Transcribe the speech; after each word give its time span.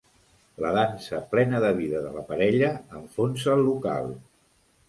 La 0.63 0.71
dansa 0.77 1.19
plena 1.33 1.59
de 1.65 1.69
vida 1.81 2.01
de 2.07 2.13
la 2.15 2.25
parella 2.31 2.71
enfonsa 3.01 3.55
el 3.59 3.63
local. 3.71 4.13